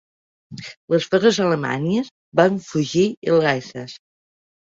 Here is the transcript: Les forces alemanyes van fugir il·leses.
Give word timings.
Les 0.93 1.03
forces 1.11 1.39
alemanyes 1.43 2.09
van 2.41 2.57
fugir 2.71 3.05
il·leses. 3.29 3.97